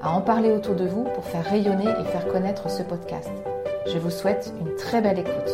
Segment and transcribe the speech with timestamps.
[0.00, 3.30] à en parler autour de vous pour faire rayonner et faire connaître ce podcast.
[3.86, 5.50] Je vous souhaite une très belle écoute.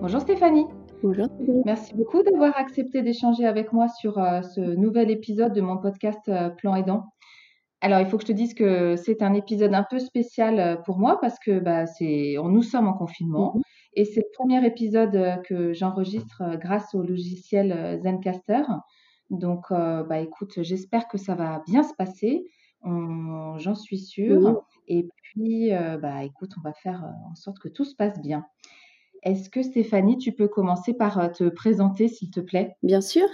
[0.00, 0.66] Bonjour Stéphanie.
[1.02, 1.28] Bonjour.
[1.64, 6.28] Merci beaucoup d'avoir accepté d'échanger avec moi sur euh, ce nouvel épisode de mon podcast
[6.28, 7.04] euh, Plan Aidant.
[7.80, 10.76] Alors, il faut que je te dise que c'est un épisode un peu spécial euh,
[10.76, 13.62] pour moi parce que bah, c'est, nous sommes en confinement mhm.
[13.94, 18.62] et c'est le premier épisode que j'enregistre grâce au logiciel Zencaster.
[19.30, 22.46] Donc, euh, bah, écoute, j'espère que ça va bien se passer.
[22.84, 24.64] J'en suis sûre.
[24.88, 28.20] Et puis, euh, bah, écoute, on va faire euh, en sorte que tout se passe
[28.20, 28.46] bien.
[29.22, 32.76] Est-ce que Stéphanie, tu peux commencer par te présenter, s'il te plaît?
[32.82, 33.26] Bien sûr.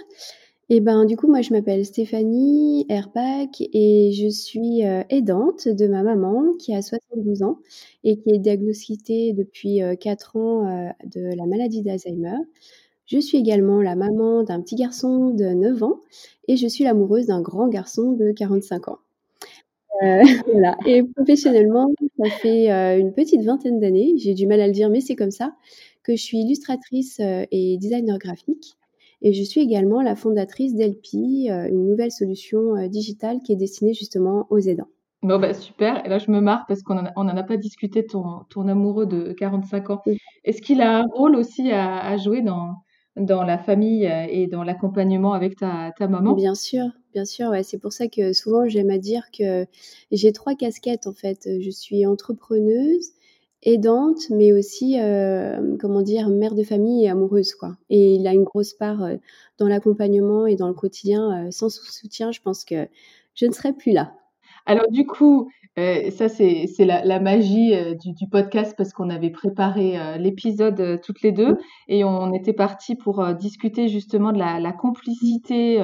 [0.69, 5.87] Et eh ben, du coup, moi, je m'appelle Stéphanie Herpac et je suis aidante de
[5.87, 7.59] ma maman qui a 72 ans
[8.03, 12.35] et qui est diagnostiquée depuis 4 ans de la maladie d'Alzheimer.
[13.07, 16.01] Je suis également la maman d'un petit garçon de 9 ans
[16.49, 18.97] et je suis l'amoureuse d'un grand garçon de 45 ans.
[20.03, 20.75] Euh, voilà.
[20.85, 21.89] Et professionnellement,
[22.21, 25.15] ça fait euh, une petite vingtaine d'années, j'ai du mal à le dire, mais c'est
[25.15, 25.55] comme ça,
[26.03, 28.75] que je suis illustratrice euh, et designer graphique.
[29.21, 34.45] Et je suis également la fondatrice d'Elpi, une nouvelle solution digitale qui est destinée justement
[34.51, 34.89] aux aidants.
[35.23, 36.05] Bon, bah, super.
[36.05, 39.33] Et là, je me marre parce qu'on n'en a, pas discuté, ton, ton amoureux de
[39.33, 40.01] 45 ans.
[40.43, 42.75] Est-ce qu'il a un rôle aussi à jouer dans,
[43.17, 47.49] dans la famille euh, et dans l'accompagnement avec ta, ta, maman Bien sûr, bien sûr.
[47.49, 47.63] Ouais.
[47.63, 49.65] C'est pour ça que souvent j'aime à dire que
[50.11, 51.47] j'ai trois casquettes en fait.
[51.59, 53.11] Je suis entrepreneuse,
[53.63, 57.77] aidante, mais aussi, euh, comment dire, mère de famille et amoureuse quoi.
[57.89, 59.15] Et il a une grosse part euh,
[59.57, 61.49] dans l'accompagnement et dans le quotidien.
[61.51, 62.87] sans soutien, je pense que
[63.33, 64.13] je ne serais plus là.
[64.65, 69.99] Alors du coup, euh, ça c'est la, magie euh, du, podcast parce qu'on avait préparé
[69.99, 71.57] euh, l'épisode toutes les deux
[71.87, 75.83] et on était parti pour discuter justement de la, la complicité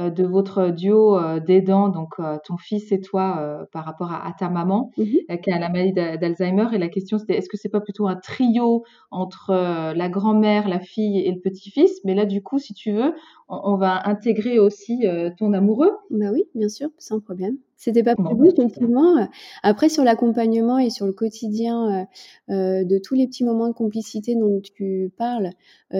[0.00, 4.32] euh, de votre duo euh, d'aidants, donc euh, ton fils et toi, par rapport à,
[4.36, 5.04] ta maman mmh
[5.42, 6.66] qui a la maladie d'Alzheimer.
[6.72, 9.52] Et la question c'était est-ce que c'est pas plutôt un trio entre
[9.94, 12.00] la grand-mère, la fille et le petit-fils?
[12.04, 13.14] Mais là, du coup, si tu veux,
[13.48, 15.04] on, va intégrer aussi
[15.38, 15.90] ton amoureux.
[16.10, 17.56] Bah oui, bien sûr, sans problème.
[17.84, 19.28] C'était pas prévu, effectivement.
[19.62, 22.06] Après, sur l'accompagnement et sur le quotidien
[22.48, 25.50] de tous les petits moments de complicité dont tu parles,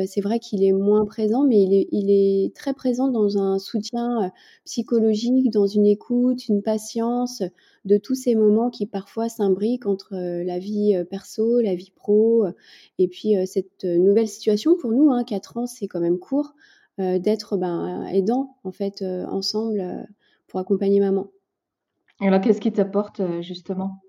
[0.06, 3.59] c'est vrai qu'il est moins présent, mais il est, il est très présent dans un
[3.59, 4.28] soutien euh,
[4.65, 7.43] psychologique, dans une écoute, une patience
[7.84, 11.93] de tous ces moments qui parfois s'imbriquent entre euh, la vie euh, perso, la vie
[11.95, 12.47] pro,
[12.99, 16.55] et puis cette nouvelle situation pour nous, hein, 4 ans c'est quand même court,
[16.99, 20.06] d'être ben, aidant en fait ensemble
[20.47, 21.28] pour accompagner maman.
[22.24, 24.00] Alors qu'est-ce qui t'apporte justement?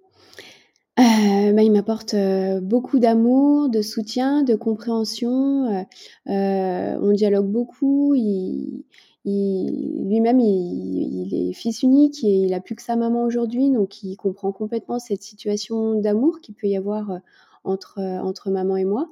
[0.97, 2.15] Bah, il m'apporte
[2.61, 5.85] beaucoup d'amour, de soutien, de compréhension.
[6.25, 8.15] on dialogue beaucoup.
[8.15, 8.83] Il,
[9.25, 14.15] lui-même, il, est fils unique et il a plus que sa maman aujourd'hui, donc il
[14.15, 17.17] comprend complètement cette situation d'amour qu'il peut y avoir euh,
[17.63, 19.09] entre, euh, entre maman et moi.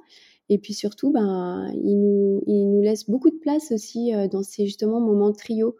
[0.50, 4.42] Et puis surtout, ben, il, nous, il nous laisse beaucoup de place aussi euh, dans
[4.42, 5.76] ces justement moments trio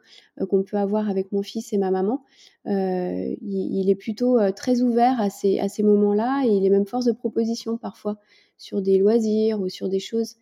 [0.49, 2.25] qu'on peut avoir avec mon fils et ma maman.
[2.67, 6.87] il, il, est plutôt très ouvert à ces, à ces moments-là et il est même
[6.87, 8.19] force de proposition parfois
[8.59, 10.37] sur des loisirs ou sur des choses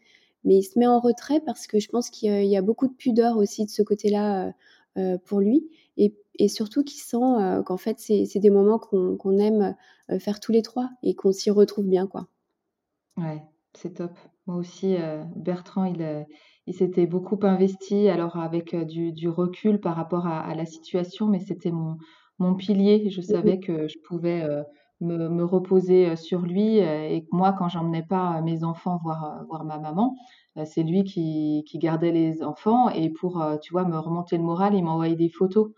[0.45, 2.93] mais il se met en retrait parce que je pense qu'il y a beaucoup de
[2.93, 4.53] pudeur aussi de ce côté-là euh,
[4.99, 6.15] euh, pour lui et,
[6.49, 9.77] surtout qu'il sent euh, qu'en fait c'est des moments qu'on aime
[10.19, 12.27] faire tous les trois et qu'on s'y retrouve bien quoi.
[13.17, 13.43] Ouais,
[13.75, 14.13] c'est top.
[14.47, 14.97] Moi aussi,
[15.37, 16.27] Bertrand, il,
[16.67, 21.29] il s'était beaucoup investi, alors avec du, du, recul par rapport à, à la situation,
[21.29, 21.97] mais c'était mon,
[22.39, 23.09] mon pilier.
[23.11, 24.45] Je mmh savais que je pouvais
[25.03, 29.65] me, me, reposer sur lui et que moi, quand j'emmenais pas mes enfants voir, voir
[29.65, 30.17] ma maman,
[30.65, 34.75] c'est lui qui, qui, gardait les enfants et pour, tu vois, me remonter le moral,
[34.75, 35.71] il m'envoyait des photos.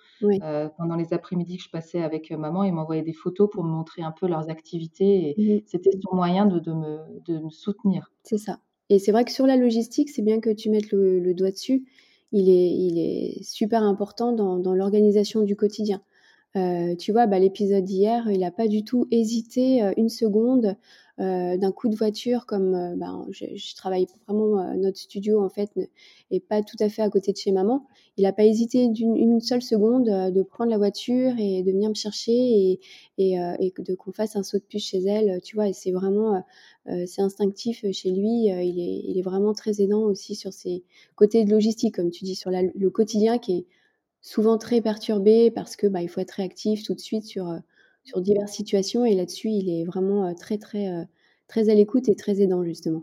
[0.77, 4.03] pendant les après-midi que je passais avec maman, il m'envoyait des photos pour me montrer
[4.03, 8.13] un peu leurs activités et mmh c'était son moyen de, de, me, de me soutenir.
[8.23, 8.61] C'est ça.
[8.91, 11.51] Et c'est vrai que sur la logistique, c'est bien que tu mettes le, le doigt
[11.51, 11.85] dessus.
[12.33, 16.03] Il est, il est super important dans, dans l'organisation du quotidien.
[16.57, 20.77] Euh, tu vois, bah, l'épisode d'hier, il n'a pas du tout hésité euh, une seconde
[21.17, 25.71] d'un coup de voiture, comme ben, je, travaille vraiment, notre studio en fait
[26.33, 27.87] n'est pas tout à fait à côté de chez maman.
[28.17, 31.95] Il n'a pas hésité d'une seule seconde de prendre la voiture et de venir me
[31.95, 32.81] chercher
[33.17, 35.73] et, de qu'on fasse un saut de puce chez elle, tu vois.
[35.73, 36.43] C'est vraiment,
[37.07, 38.47] c'est instinctif chez lui.
[38.47, 40.83] il, est, il est vraiment très aidant aussi sur ses
[41.15, 43.67] côtés de logistique, comme tu dis, sur le quotidien qui est
[44.25, 47.59] souvent très perturbé parce que bah, il faut être réactif tout de suite sur, euh,
[48.05, 51.05] sur diverses situations et là-dessus, il est vraiment euh, très, très, euh,
[51.47, 53.03] très à l'écoute et très aidant, justement.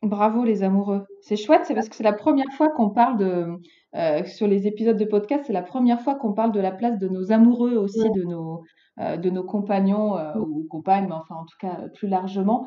[0.00, 1.04] Bravo les amoureux.
[1.20, 4.96] C'est chouette, c'est parce que c'est la première fois qu'on parle de, sur les épisodes
[4.96, 8.10] de podcast, c'est la première fois qu'on parle de la place de nos amoureux aussi,
[8.10, 8.64] de, nos,
[8.98, 12.66] de nos compagnons ou compagnes, mais enfin en tout cas plus largement,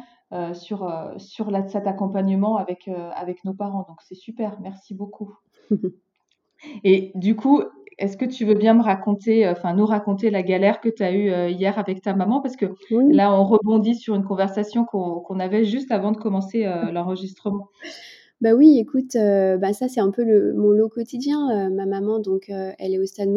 [0.53, 3.85] sur, sur cet accompagnement avec, avec nos parents.
[3.89, 5.35] Donc c'est super, merci beaucoup.
[6.83, 7.61] Et du coup,
[7.97, 11.03] est-ce que tu veux bien me raconter, euh, enfin nous raconter la galère que tu
[11.03, 12.41] as eue euh, hier avec ta maman?
[12.41, 16.91] Parce que là, on rebondit sur une conversation qu'on avait juste avant de commencer euh,
[16.91, 17.69] l'enregistrement.
[18.41, 21.69] Bah oui, écoute, bah ça c'est un peu le, mon lot quotidien.
[21.69, 23.29] ma maman, donc, elle est au stade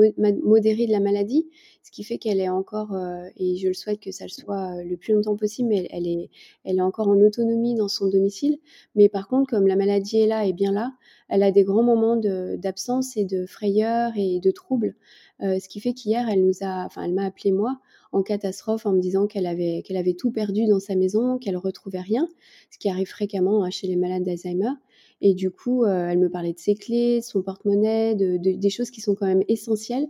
[0.42, 1.48] modéré de la maladie,
[1.88, 2.94] ce qui fait qu'elle est encore,
[3.38, 6.28] et je le souhaite que ça le soit le plus longtemps possible, mais elle est,
[6.64, 8.58] elle est encore en autonomie dans son domicile.
[8.94, 10.92] Mais par contre, comme la maladie est là et bien là,
[11.30, 14.96] elle a des grands moments d'absence et de frayeur et de troubles.
[15.42, 17.80] Euh, ce qui fait qu'hier, elle nous a, enfin, elle m'a appelé moi
[18.12, 22.00] en catastrophe en me disant qu'elle avait, avait tout perdu dans sa maison, qu'elle retrouvait
[22.00, 22.28] rien,
[22.70, 24.72] ce qui arrive fréquemment hein, chez les malades d'Alzheimer.
[25.20, 28.70] Et du coup, euh, elle me parlait de ses clés, de son porte-monnaie, de, des
[28.70, 30.06] choses qui sont quand même essentielles.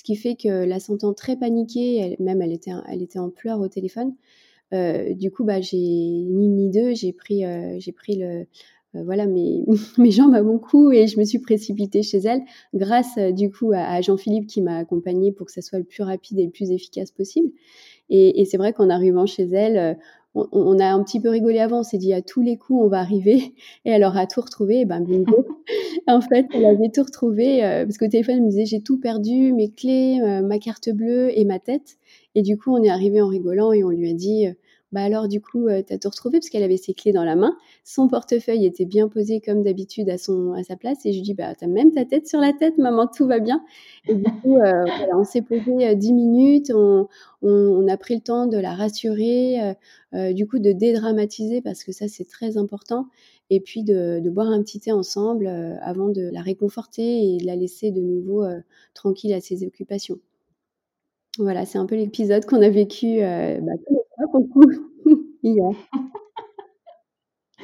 [0.00, 4.14] Ce qui fait que la sentant très paniquée, même elle était, en pleurs au téléphone.
[4.72, 7.42] Euh, du coup, bah, j'ai ni ni deux, j'ai pris,
[7.78, 8.46] j'ai pris le,
[8.96, 9.64] euh, voilà mes,
[10.10, 12.42] jambes à mon cou et je me suis précipitée chez elle
[12.74, 16.02] grâce euh, du coup à, Jean-Philippe qui m'a accompagnée pour que ça soit le plus
[16.02, 17.50] rapide et le plus efficace possible.
[18.12, 19.94] Et, c'est vrai qu'en arrivant chez elle, euh,
[20.34, 22.88] on, a un petit peu rigolé avant, on s'est dit à tous les coups on
[22.88, 23.54] va arriver
[23.84, 25.46] et elle aura tout retrouvé, et ben bingo.
[26.06, 29.52] en fait, elle avait tout retrouvé parce qu'au téléphone elle me disait j'ai tout perdu,
[29.52, 31.96] mes clés, ma carte bleue et ma tête.
[32.34, 34.46] Et du coup on est arrivé en rigolant et on lui a dit
[34.92, 37.22] bah alors du coup, euh, tu as tout retrouvé parce qu'elle avait ses clés dans
[37.22, 37.56] la main.
[37.84, 41.06] Son portefeuille était bien posé comme d'habitude à, son, à sa place.
[41.06, 43.26] Et je lui dis, bah, tu as même ta tête sur la tête, maman, tout
[43.26, 43.62] va bien.
[44.08, 47.06] Et du coup, euh, voilà, on s'est posé 10 euh, minutes, on,
[47.42, 49.76] on, a pris le temps de la rassurer,
[50.12, 53.06] du coup de dédramatiser parce que ça, c'est très important.
[53.48, 55.46] Et puis de, de, boire un petit thé ensemble
[55.82, 58.44] avant de la réconforter et de la laisser de nouveau
[58.94, 60.18] tranquille à ses occupations.
[61.38, 63.72] Voilà, c'est un peu l'épisode qu'on a vécu bah,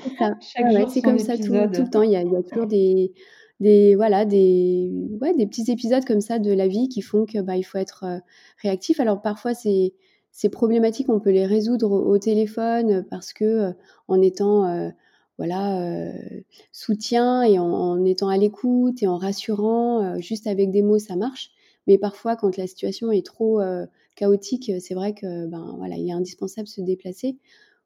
[0.89, 2.03] C'est comme ça tout, le temps.
[2.03, 3.13] Il y, a, toujours des,
[3.61, 4.91] des, voilà, des,
[5.21, 7.79] ouais, des petits épisodes comme ça de la vie qui font que bah, il faut
[7.79, 8.19] être euh,
[8.63, 9.01] réactif.
[9.01, 9.95] Alors parfois, c'est
[10.33, 13.73] ces problématiques, on peut les résoudre au, téléphone parce que euh,
[14.07, 14.91] en étant euh,
[15.39, 16.13] voilà
[16.73, 21.17] soutien et en, en étant à l'écoute et en rassurant, juste avec des mots, ça
[21.17, 21.51] marche.
[21.87, 23.61] Mais parfois, quand la situation est trop
[24.17, 27.39] chaotique, c'est vrai que ben voilà, il est indispensable de se déplacer.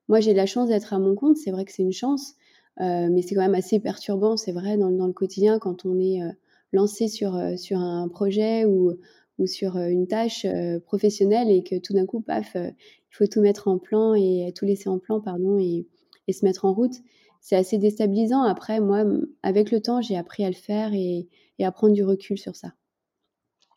[0.08, 1.36] Moi, j'ai la chance d'être à mon compte.
[1.36, 2.34] C'est vrai que c'est une chance,
[2.78, 4.36] mais c'est quand même assez perturbant.
[4.36, 6.20] C'est vrai dans, le quotidien quand on est
[6.72, 8.94] lancé sur sur un projet ou
[9.38, 10.46] ou sur une tâche
[10.84, 12.74] professionnelle et que tout d'un coup, paf, il
[13.10, 15.86] faut tout mettre en plan et tout laisser en plan, pardon, et,
[16.28, 16.94] et se mettre en route.
[17.40, 18.42] C'est assez déstabilisant.
[18.42, 19.04] Après, moi,
[19.42, 21.28] avec le temps, j'ai appris à le faire et
[21.60, 22.72] à prendre du recul sur ça.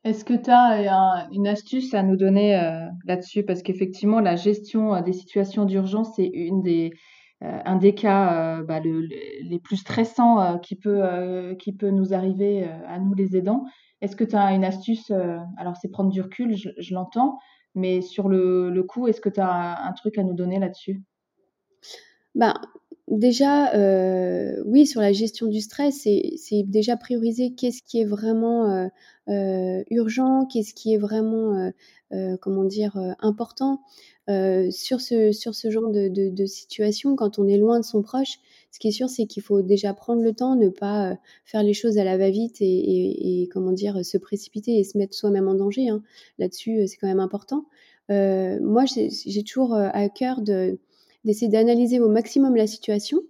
[0.04, 3.44] Est-ce que tu as une astuce à nous donner euh, là-dessus?
[3.44, 6.92] Parce qu'effectivement, la gestion euh, des situations d'urgence, c'est une des,
[7.42, 13.00] euh, un des cas bah, les plus stressants qui, peut, qui peut nous arriver à
[13.00, 13.64] nous les aidants.
[14.02, 15.10] Est-ce que tu as une astuce?
[15.58, 17.40] alors, c'est prendre du recul, je, l'entends,
[17.74, 21.02] mais sur le, le coup, est-ce que tu as un, truc à nous donner là-dessus?
[22.36, 22.54] Ben,
[23.20, 23.72] déjà,
[24.66, 28.90] oui, sur la gestion du stress, c'est déjà prioriser qu'est-ce qui est vraiment
[29.30, 31.70] euh, urgent, qu'est-ce qui est vraiment, euh,
[32.14, 33.82] euh, comment dire, important.
[34.28, 38.40] sur, ce, genre de, de, situation, quand on est loin de son proche,
[38.72, 41.74] ce qui est sûr, c'est qu'il faut déjà prendre le temps, ne pas faire les
[41.74, 45.90] choses à la va-vite et, comment dire, se précipiter et se mettre soi-même en danger.
[45.90, 46.04] Hein.
[46.40, 47.66] Là-dessus, c'est quand même important.
[48.10, 50.42] moi, j'ai toujours à cœur
[51.26, 53.22] d'essayer d'analyser au maximum la situation.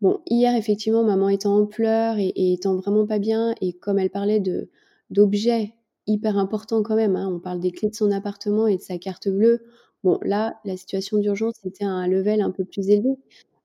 [0.00, 4.10] Bon, hier, effectivement, maman étant en pleurs et, étant vraiment pas bien, et comme elle
[4.10, 4.70] parlait de,
[5.10, 5.74] d'objets
[6.06, 7.16] hyper importants quand même.
[7.16, 7.30] Hein.
[7.32, 9.62] On parle des clés de son appartement et de sa carte bleue.
[10.02, 13.16] Bon, là, la situation d'urgence était à un level un peu plus élevé.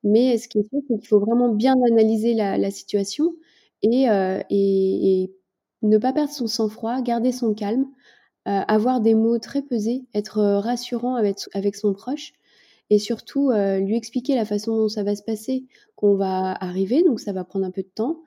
[0.03, 3.33] Mais ce qui est sûr, c'est qu'il faut vraiment bien analyser la, situation
[3.85, 5.31] euh, et,
[5.81, 7.85] ne pas perdre son sang-froid, garder son calme,
[8.47, 12.33] euh, avoir des mots très pesés, être rassurant avec, avec son proche
[12.89, 15.65] et surtout lui expliquer la façon dont ça va se passer,
[15.95, 18.21] qu'on va arriver, donc ça va prendre un peu de temps,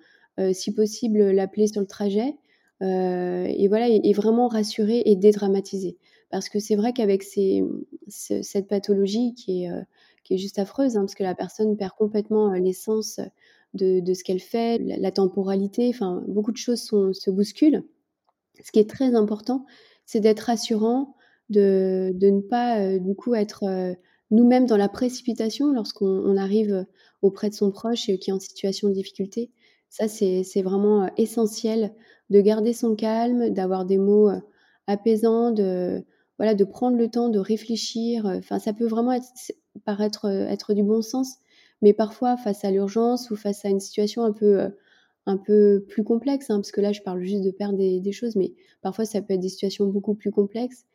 [0.52, 2.34] si possible l'appeler sur le trajet,
[2.80, 5.96] et voilà, et, vraiment rassurer et dédramatiser.
[6.30, 7.22] Parce que c'est vrai qu'avec
[8.08, 9.70] cette pathologie qui est,
[10.24, 13.20] qui est juste affreuse, hein, parce que la personne perd complètement l'essence
[13.74, 17.84] de, de, ce qu'elle fait, la, temporalité, enfin beaucoup de choses sont, se bousculent.
[18.62, 19.64] Ce qui est très important,
[20.04, 21.14] c'est d'être rassurant,
[21.48, 23.64] de, de, ne pas du coup être
[24.30, 26.86] nous-mêmes dans la précipitation lorsqu'on arrive
[27.22, 29.50] auprès de son proche qui est en situation de difficulté.
[29.88, 31.94] Ça, c'est vraiment essentiel
[32.30, 34.30] de garder son calme, d'avoir des mots
[34.86, 36.04] apaisants, de,
[36.36, 38.26] voilà, de prendre le temps de réfléchir.
[38.26, 39.18] Enfin, ça peut vraiment
[39.84, 41.36] paraître être du bon sens,
[41.82, 44.70] mais parfois, face à l'urgence ou face à une situation un peu,
[45.26, 48.34] un peu plus complexe, hein, parce que là, je parle juste de perdre des, choses,
[48.36, 50.86] mais parfois, ça peut être des situations beaucoup plus complexes.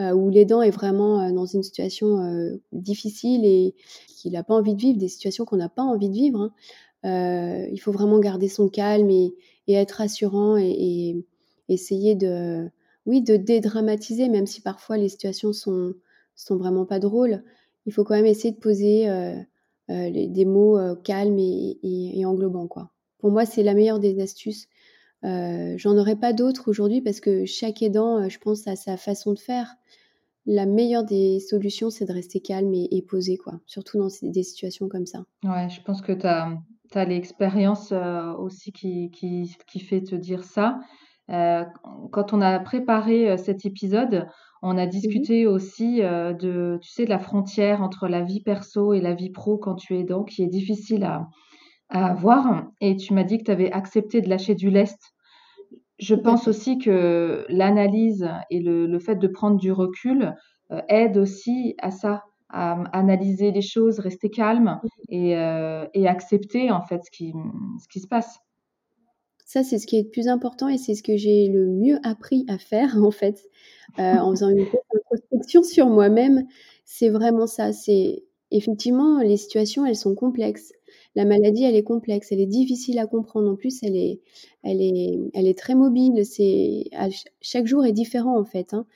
[0.00, 3.74] Euh, où l'aidant est vraiment euh, dans une situation euh, difficile et
[4.06, 6.52] qu'il n'a pas envie de vivre, des situations qu'on n'a pas envie de vivre.
[7.02, 7.66] Hein.
[7.72, 9.34] il faut vraiment garder son calme et,
[9.68, 11.24] être rassurant et,
[11.68, 12.70] essayer de,
[13.06, 15.94] oui, de dédramatiser, même si parfois les situations sont,
[16.34, 17.42] sont vraiment pas drôles.
[17.84, 19.06] Il faut quand même essayer de poser
[19.88, 22.90] des mots calmes et, englobants, quoi.
[23.18, 24.68] Pour moi, c'est la meilleure des astuces.
[25.22, 29.38] J'en aurais pas d'autres aujourd'hui parce que chaque aidant, je pense, a sa façon de
[29.38, 29.76] faire
[30.48, 33.60] la meilleure des solutions, c'est de rester calme et, posé, quoi.
[33.66, 35.24] Surtout dans des situations comme ça.
[35.44, 40.80] Ouais, je pense que tu as, l'expérience euh, aussi qui, qui, fait te dire ça.
[41.28, 41.64] Euh,
[42.12, 44.26] quand on a préparé euh, cet épisode,
[44.62, 48.94] on a mmh discuté aussi de, tu sais, de la frontière entre la vie perso
[48.94, 51.28] et la vie pro quand tu es aidant, qui est difficile à,
[51.88, 52.66] à avoir.
[52.80, 55.14] Et tu m'as dit que tu avais accepté de lâcher du lest
[55.98, 60.34] je pense aussi que l'analyse et le, fait de prendre du recul
[60.70, 64.80] euh, aide aussi à ça, à analyser les choses, rester calme
[65.12, 67.32] euh, et, accepter en fait ce qui,
[67.82, 68.38] ce qui se passe.
[69.44, 71.98] Ça, c'est ce qui est le plus important et c'est ce que j'ai le mieux
[72.04, 73.42] appris à faire en fait,
[73.98, 76.46] euh, en faisant une introspection sur moi-même.
[76.84, 77.72] C'est vraiment ça.
[77.72, 80.72] C'est effectivement les situations, elles sont complexes
[81.18, 83.50] la maladie, elle est complexe, elle est difficile à comprendre.
[83.50, 84.20] En plus, elle est,
[84.62, 86.24] elle est, elle est très mobile.
[86.24, 86.84] C'est
[87.40, 88.86] chaque jour est différent en fait, hein.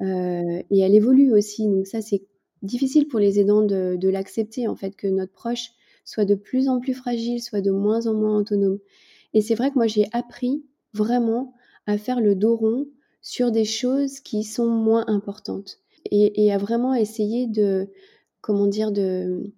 [0.00, 1.66] euh, et elle évolue aussi.
[1.66, 2.22] Donc ça, c'est
[2.62, 5.72] difficile pour les aidants de, l'accepter en fait que notre proche
[6.04, 8.78] soit de plus en plus fragile, soit de moins en moins autonome.
[9.34, 11.52] Et c'est vrai que moi, j'ai appris vraiment
[11.86, 12.86] à faire le dos rond
[13.22, 15.80] sur des choses qui sont moins importantes
[16.12, 17.88] et, et à vraiment essayer de,
[18.40, 19.52] comment dire, de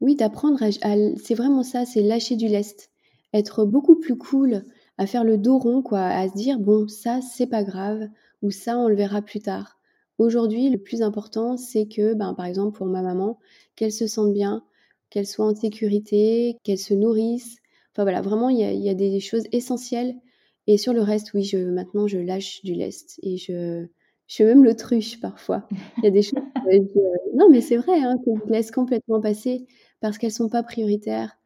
[0.00, 0.70] oui, d'apprendre à,
[1.16, 2.90] c'est vraiment ça, c'est lâcher du lest.
[3.34, 4.64] Être beaucoup plus cool,
[4.96, 8.08] à faire le dos rond, quoi, à se dire bon, ça, c'est pas grave,
[8.42, 9.78] ou ça, on le verra plus tard.
[10.18, 13.38] Aujourd'hui, le plus important, c'est que, ben, par exemple, pour ma maman,
[13.76, 14.64] qu'elle se sente bien,
[15.10, 17.56] qu'elle soit en sécurité, qu'elle se nourrisse.
[17.92, 20.14] Enfin voilà, vraiment, il y a, des choses essentielles.
[20.66, 23.18] Et sur le reste, oui, maintenant, je lâche du lest.
[23.22, 23.86] Et je,
[24.26, 25.66] je même l'autruche parfois.
[25.98, 26.42] Il y a des choses.
[27.34, 29.66] non, mais c'est vrai, hein, que laisse complètement passer
[30.00, 31.36] parce qu'elles sont pas prioritaires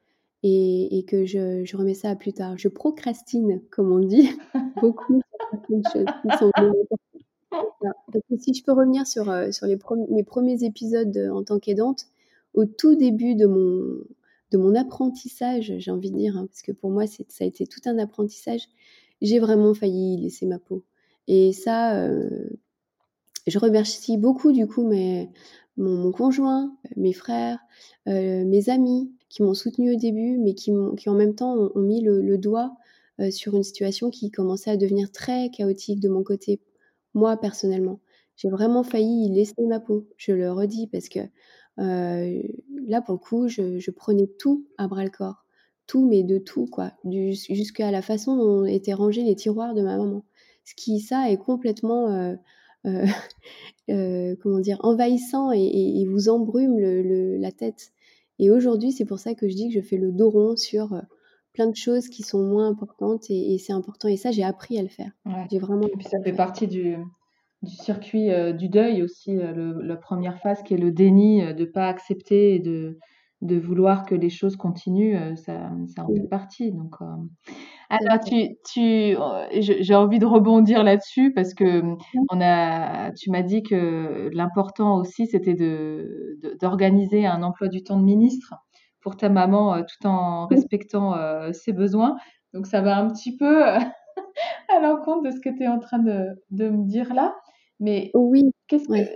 [0.43, 2.59] et, que je, je, remets ça à plus tard.
[2.59, 4.31] Je procrastine, comme on dit,
[4.81, 6.51] beaucoup sur choses qui sont
[7.81, 9.79] Parce que si je peux revenir sur, euh, sur les
[10.11, 12.07] mes premiers épisodes en tant qu'aidante,
[12.55, 14.05] au tout début de mon,
[14.53, 17.67] de mon apprentissage, j'ai envie de dire, hein, parce que pour moi, ça a été
[17.67, 18.69] tout un apprentissage,
[19.21, 20.85] j'ai vraiment failli laisser ma peau.
[21.29, 22.49] Et ça, euh,
[23.47, 25.31] je remercie beaucoup du coup mes,
[25.77, 27.59] mon, conjoint, mes frères,
[28.09, 32.03] euh, mes amis qui m'ont soutenu au début, mais qui, en même temps ont, mis
[32.03, 32.77] le, doigt
[33.21, 36.61] euh, sur une situation qui commençait à devenir très chaotique de mon côté,
[37.15, 38.01] moi personnellement.
[38.37, 41.21] J'ai vraiment failli y laisser ma peau, je le redis, parce que
[41.79, 42.43] euh,
[42.87, 45.45] là, pour le coup, je, prenais tout à bras le corps.
[45.87, 46.93] Tout, mais de tout, quoi.
[47.05, 50.25] Jusqu'à la façon dont étaient rangés les tiroirs de ma maman.
[50.65, 52.37] Ce qui, ça, est complètement euh, euh,
[54.43, 57.93] comment dire, envahissant et, vous embrume le, la tête.
[58.39, 60.93] Et aujourd'hui, c'est pour ça que je dis que je fais le dos rond sur
[60.95, 61.01] euh,
[61.53, 64.09] plein de choses qui sont moins importantes et, c'est important.
[64.09, 65.13] Et ça, j'ai appris à le faire.
[65.51, 65.87] J'ai vraiment.
[65.87, 66.97] Et puis ça fait partie du,
[67.63, 71.89] du circuit du deuil aussi, la première phase qui est le déni de ne pas
[71.89, 72.99] accepter et de,
[73.43, 76.73] de vouloir que les choses continuent, ça, ça en fait partie.
[76.73, 76.97] Donc,
[77.91, 81.83] alors, tu, tu, euh, j'ai envie de rebondir là-dessus parce que
[82.31, 87.99] on a, tu m'as dit que l'important aussi, c'était de, d'organiser un emploi du temps
[87.99, 88.55] de ministre
[89.01, 92.17] pour ta maman euh, tout en respectant euh, ses besoins.
[92.55, 95.99] Donc, ça va un petit peu à l'encontre de ce que tu es en train
[95.99, 97.35] de, de me dire là.
[97.81, 98.53] Mais oui.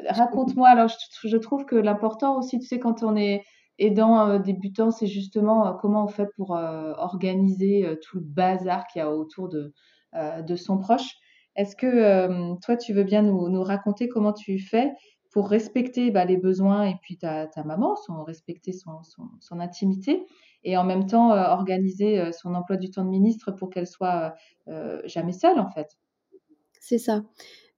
[0.09, 0.89] raconte-moi alors
[1.23, 3.43] je, trouve que l'important aussi tu sais quand on est
[3.79, 8.87] aidant euh, débutant c'est justement euh, comment on fait pour euh, organiser tout le bazar
[8.87, 11.17] qu'il y a autour de son proche.
[11.57, 14.93] Est-ce que toi tu veux bien nous, raconter comment tu fais
[15.33, 19.03] pour respecter bah, les besoins et puis ta, ta maman, son, respecter son,
[19.41, 20.27] son, intimité
[20.65, 24.35] et en même temps organiser son emploi du temps de ministre pour qu'elle soit
[25.05, 25.99] jamais seule en fait?
[26.81, 27.23] C'est ça.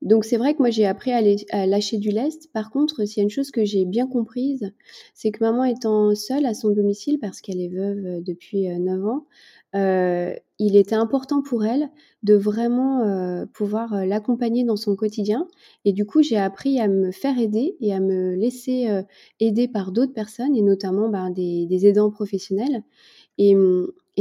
[0.01, 2.53] Donc c'est vrai que moi j'ai appris à, lâcher du lest.
[2.53, 4.73] Par contre, s'il y a une chose que j'ai bien comprise,
[5.15, 9.01] c'est que maman étant seule à son domicile parce qu'elle est veuve euh, depuis 9
[9.01, 9.27] euh, ans,
[9.75, 11.91] euh, il était important pour elle
[12.23, 15.47] de vraiment pouvoir l'accompagner dans son quotidien.
[15.85, 18.89] Et du coup, j'ai appris à me faire aider et à me laisser
[19.39, 22.83] aider par d'autres personnes, et notamment ben, des, aidants professionnels.
[23.37, 23.55] Et,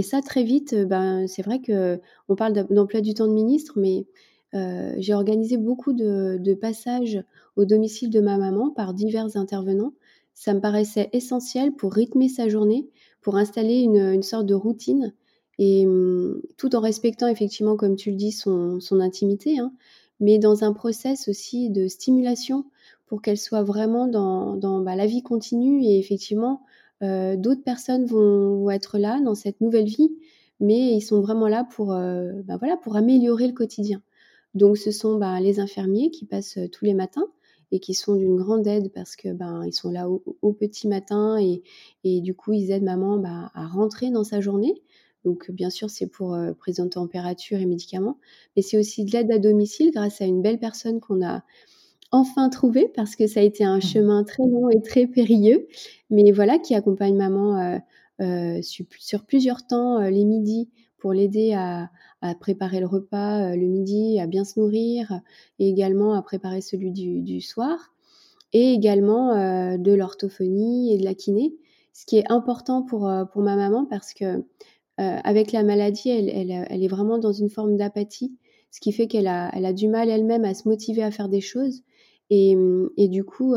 [0.04, 4.06] ça, très vite, ben, c'est vrai que on parle d'emploi du temps de ministre, mais
[4.54, 7.24] euh, j'ai organisé beaucoup de, passages
[7.56, 9.94] au domicile de ma maman par divers intervenants.
[10.34, 12.88] Ça me paraissait essentiel pour rythmer sa journée,
[13.22, 15.14] pour installer une, sorte de routine,
[15.60, 19.74] et hum, tout en respectant effectivement, comme tu le dis, son, intimité, hein,
[20.20, 22.66] mais dans un process aussi de stimulation
[23.08, 26.62] pour qu'elle soit vraiment dans, bah, la vie continue et effectivement,
[27.04, 30.12] euh, d'autres personnes vont, être là dans cette nouvelle vie,
[30.60, 34.02] mais ils sont vraiment là pour, euh, bah, voilà, pour améliorer le quotidien.
[34.58, 37.28] Donc ce sont bah, les infirmiers qui passent tous les matins
[37.72, 41.38] et qui sont d'une grande aide parce que ben ils sont là au, petit matin
[41.38, 41.64] et,
[42.04, 44.82] et, du coup ils aident maman bah, à rentrer dans sa journée.
[45.26, 48.18] Donc bien sûr c'est pour euh, prise de température et médicaments,
[48.56, 51.44] mais c'est aussi de l'aide à domicile grâce à une belle personne qu'on a
[52.12, 55.68] enfin trouvée parce que ça a été un mmh chemin très long et très périlleux,
[56.10, 57.78] mais voilà qui accompagne maman euh,
[58.22, 61.90] euh, sur, sur, plusieurs temps les midis pour l'aider à,
[62.22, 65.22] à préparer le repas euh, le midi, à bien se nourrir,
[65.60, 67.94] et également à préparer celui du, soir,
[68.54, 71.54] et également euh, de l'orthophonie et de la kiné,
[71.94, 74.44] ce qui est important pour, euh, pour ma maman parce que
[75.00, 78.36] avec la maladie, elle, elle, est vraiment dans une forme d'apathie,
[78.72, 81.30] ce qui fait qu'elle a, elle a du mal elle-même à se motiver à faire
[81.30, 81.84] des choses.
[82.32, 82.58] Et,
[82.98, 83.54] et, du coup,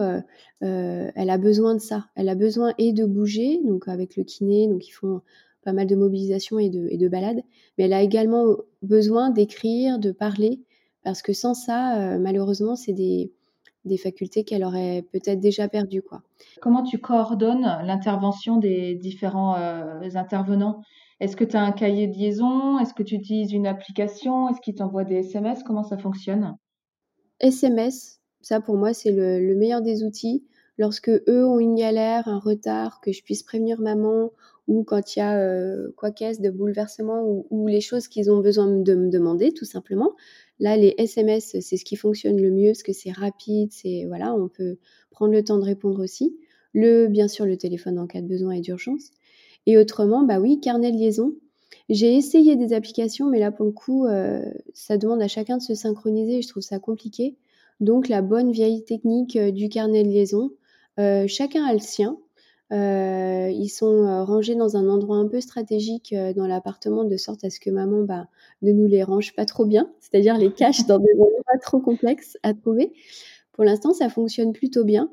[0.61, 2.09] elle a besoin de ça.
[2.14, 5.23] Elle a besoin et de bouger, donc avec le kiné, donc ils font
[5.64, 7.42] pas mal de mobilisation et de, et de balades,
[7.77, 10.61] mais elle a également besoin d'écrire, de parler,
[11.05, 13.33] parce que sans ça, euh, malheureusement, c'est des,
[13.85, 16.03] des facultés qu'elle aurait peut-être déjà perdues.
[16.03, 16.23] Quoi.
[16.61, 20.83] Comment tu coordonnes l'intervention des différents euh, intervenants?
[21.20, 22.79] Est-ce que tu as un cahier de liaison?
[22.79, 24.49] Est-ce que tu utilises une application?
[24.49, 26.57] Est-ce qu'ils t'envoient des SMS Comment ça fonctionne?
[27.40, 30.44] SMS, ça pour moi c'est le, le, meilleur des outils.
[30.79, 34.31] Lorsque eux ont une galère, un retard, que je puisse prévenir maman
[34.70, 38.38] ou quand il y a euh, quoi qu'est-ce de bouleversement ou, les choses qu'ils ont
[38.38, 40.12] besoin de me demander tout simplement.
[40.61, 44.33] Là, les SMS, c'est ce qui fonctionne le mieux parce que c'est rapide, c'est voilà,
[44.33, 44.78] on peut
[45.11, 46.37] prendre le temps de répondre aussi.
[46.72, 49.11] Le, bien sûr, le téléphone en cas de besoin et d'urgence.
[49.66, 51.35] Et autrement, bah oui, carnet de liaison.
[51.88, 54.40] J'ai essayé des applications, mais là, pour le coup, euh,
[54.72, 57.37] ça demande à chacun de se synchroniser et je trouve ça compliqué.
[57.80, 60.52] Donc, la bonne vieille technique euh, du carnet de liaison.
[61.26, 62.18] chacun a le sien.
[62.72, 67.16] Euh, ils sont euh, rangés dans un endroit un peu stratégique euh, dans l'appartement de
[67.16, 68.28] sorte à ce que maman bah,
[68.62, 71.80] ne nous les range pas trop bien, c'est-à-dire les cache dans des endroits pas trop
[71.80, 72.92] complexes à trouver.
[73.52, 75.11] Pour l'instant, ça fonctionne plutôt bien.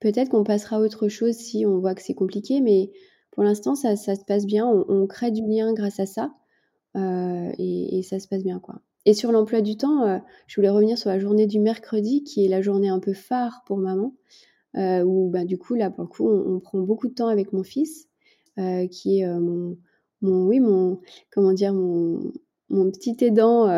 [0.00, 2.90] Peut-être qu'on passera à autre chose si on voit que c'est compliqué, mais
[3.30, 4.66] pour l'instant, ça, se passe bien.
[4.66, 6.32] On, crée du lien grâce à ça
[6.94, 8.60] et, ça se passe bien.
[9.06, 12.48] Et sur l'emploi du temps, je voulais revenir sur la journée du mercredi, qui est
[12.48, 14.12] la journée un peu phare pour maman.
[14.76, 17.52] Euh, où bah, du coup, là, pour le coup, on, prend beaucoup de temps avec
[17.52, 18.08] mon fils,
[18.58, 19.78] euh, qui est euh, mon,
[20.20, 21.00] mon, oui, mon,
[21.30, 22.32] comment dire, mon,
[22.68, 23.68] mon petit aidant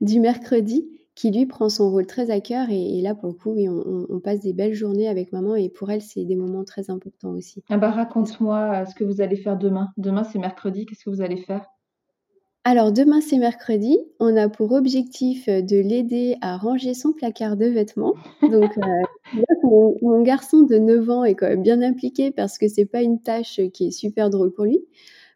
[0.00, 2.70] du mercredi, qui lui prend son rôle très à cœur.
[2.70, 5.54] Et, là, pour le coup, oui, on, on, passe des belles journées avec maman.
[5.54, 7.62] Et pour elle, c'est des moments très importants aussi.
[7.68, 9.90] Ah bah, raconte-moi ce que vous allez faire demain.
[9.96, 10.86] Demain, c'est mercredi.
[10.86, 11.66] Qu'est-ce que vous allez faire?
[12.64, 17.56] Alors demain c'est mercredi, on a pour objectif euh, de l'aider à ranger son placard
[17.56, 18.14] de vêtements.
[18.42, 22.84] Donc euh, mon, garçon de 9 ans est quand même bien impliqué parce que c'est
[22.84, 24.84] pas une tâche qui est super drôle pour lui,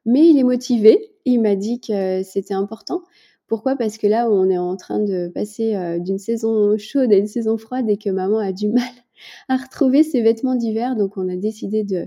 [0.05, 1.11] mais il est motivé.
[1.25, 3.03] Il m'a dit que c'était important.
[3.49, 3.75] Pourquoi?
[3.75, 7.27] Parce que là on est en train de passer euh, d'une saison chaude à une
[7.27, 8.85] saison froide et que maman a du mal
[9.49, 12.07] à retrouver ses vêtements d'hiver, donc on a décidé de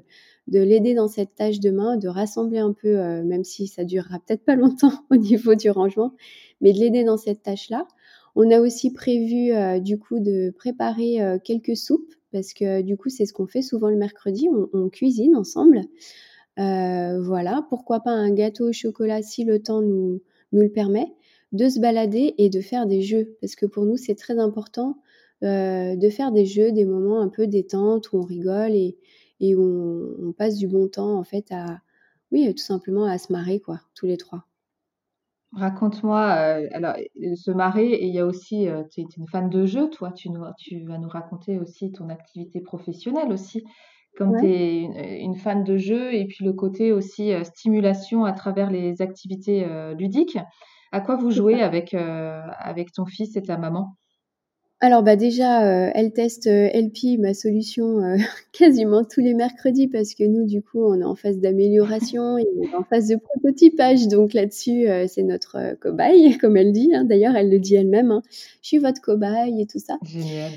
[0.49, 3.83] de l'aider dans cette tâche de main, de rassembler un peu, euh, même si ça
[3.83, 6.13] durera peut-être pas longtemps au niveau du rangement,
[6.59, 7.87] mais de l'aider dans cette tâche-là.
[8.35, 12.95] On a aussi prévu euh, du coup de préparer euh, quelques soupes parce que du
[12.95, 15.81] coup c'est ce qu'on fait souvent le mercredi, on, cuisine ensemble.
[16.57, 21.07] voilà, pourquoi pas un gâteau au chocolat si le temps nous, nous le permet,
[21.53, 24.97] de se balader et de faire des jeux parce que pour nous c'est très important
[25.41, 28.95] de faire des jeux, des moments un peu détente où on rigole et,
[29.39, 31.79] et où on, passe du bon temps en fait à,
[32.31, 34.45] oui, tout simplement à se marrer quoi, tous les trois.
[35.53, 36.23] Raconte-moi,
[36.73, 36.95] alors
[37.35, 40.29] se marrer et il y a aussi, tu es une fan de jeux toi, tu
[40.29, 43.63] nous tu vas nous raconter aussi ton activité professionnelle aussi.
[44.15, 44.83] Comme tu es
[45.21, 49.65] une, fan de jeux et puis le côté aussi stimulation à travers les activités
[49.97, 50.37] ludiques.
[50.91, 53.95] À quoi vous jouez avec, avec ton fils et ta maman?
[54.81, 58.15] Alors bah déjà, euh, elle teste euh, LP, ma solution, euh,
[58.53, 62.47] quasiment tous les mercredis parce que nous, du coup, on est en phase d'amélioration et
[62.73, 64.07] en phase de prototypage.
[64.07, 66.95] Donc là-dessus, c'est notre cobaye, comme elle dit.
[66.95, 67.03] Hein.
[67.03, 68.11] D'ailleurs, elle le dit elle-même.
[68.11, 68.21] Hein.
[68.61, 69.97] Je suis votre cobaye et tout ça.
[70.01, 70.51] Génial.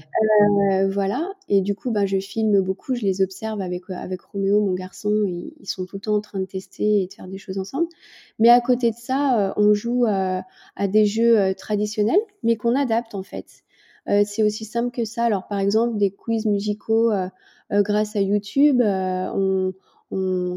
[0.88, 1.28] voilà.
[1.48, 2.94] Et du coup, bah, je filme beaucoup.
[2.94, 5.10] Je les observe avec avec Roméo, mon garçon.
[5.26, 7.58] Ils, ils sont tout le temps en train de tester et de faire des choses
[7.58, 7.88] ensemble.
[8.38, 10.44] Mais à côté de ça, on joue à
[10.86, 13.64] des jeux traditionnels, mais qu'on adapte en fait.
[14.08, 15.24] Euh, c'est aussi simple que ça.
[15.24, 17.28] Alors par exemple, des quiz musicaux euh,
[17.72, 19.72] euh, grâce à YouTube, on,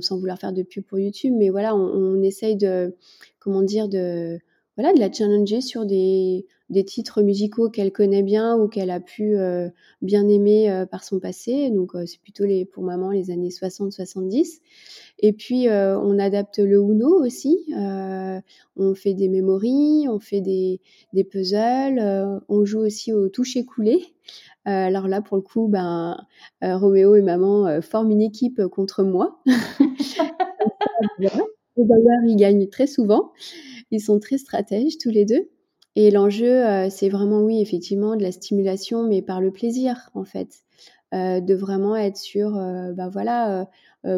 [0.01, 2.95] sans vouloir faire de pub pour YouTube, mais voilà, on, on essaye de,
[3.39, 4.39] comment dire, de,
[4.77, 8.99] voilà, de la challenger sur des, des titres musicaux qu'elle connaît bien ou qu'elle a
[8.99, 9.35] pu
[10.01, 11.69] bien aimer par son passé.
[11.69, 14.59] Donc c'est plutôt les, pour maman les années 60-70.
[15.19, 17.57] Et puis on adapte le Uno aussi.
[18.75, 20.81] on fait des mémories, on fait des,
[21.13, 24.03] des puzzles, on joue aussi au toucher coulé.
[24.65, 26.17] alors là, pour le coup, ben,
[26.61, 29.39] Roméo et maman forment une équipe contre moi.
[31.77, 33.31] D'ailleurs, ils gagnent très souvent.
[33.91, 35.49] Ils sont très stratèges tous les deux.
[35.95, 40.25] Et l'enjeu, euh, c'est vraiment, oui, effectivement, de la stimulation, mais par le plaisir, en
[40.25, 40.63] fait.
[41.13, 43.69] Euh, de vraiment être sur, bah voilà,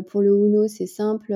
[0.07, 1.33] pour le Uno, c'est simple,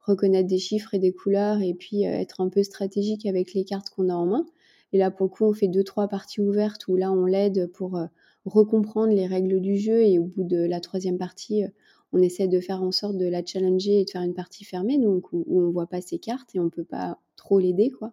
[0.00, 3.90] reconnaître des chiffres et des couleurs, et puis être un peu stratégique avec les cartes
[3.90, 4.46] qu'on a en main.
[4.92, 7.66] Et là, pour le coup, on fait deux, trois parties ouvertes où là, on l'aide
[7.72, 7.98] pour
[8.44, 11.64] recomprendre les règles du jeu, et au bout de la troisième partie,
[12.12, 14.98] on essaie de faire en sorte de la challenger et de faire une partie fermée,
[14.98, 18.12] donc où, on voit pas ses cartes et on peut pas trop l'aider, quoi.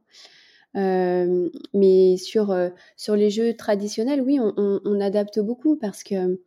[0.75, 6.39] Euh, mais sur, euh, sur les jeux traditionnels, oui, on, adapte beaucoup parce que,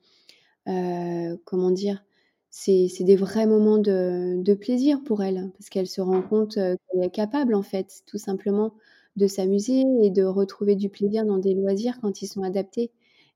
[0.68, 2.05] euh, comment dire,
[2.51, 7.03] c'est des vrais moments de, de, plaisir pour elle, parce qu'elle se rend compte qu'elle
[7.03, 8.75] est capable, en fait, tout simplement,
[9.16, 12.90] de s'amuser et de retrouver du plaisir dans des loisirs quand ils sont adaptés.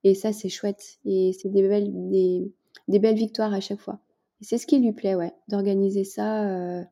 [0.04, 0.98] Et ça, c'est chouette.
[1.04, 2.52] Et c'est des belles, des,
[2.88, 4.00] des, belles victoires à chaque fois.
[4.40, 6.86] C'est ce qui lui plaît, ouais, d'organiser ça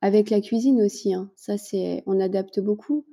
[0.00, 1.14] avec la cuisine aussi.
[1.14, 1.30] Hein.
[1.36, 3.04] Ça, c'est, on adapte beaucoup